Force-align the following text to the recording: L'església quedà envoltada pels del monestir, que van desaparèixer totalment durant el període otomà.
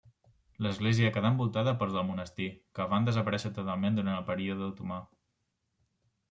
L'església 0.67 1.11
quedà 1.17 1.29
envoltada 1.33 1.73
pels 1.81 1.93
del 1.97 2.07
monestir, 2.07 2.47
que 2.79 2.87
van 2.95 3.05
desaparèixer 3.09 3.53
totalment 3.59 4.01
durant 4.01 4.15
el 4.23 4.27
període 4.31 4.67
otomà. 4.73 4.99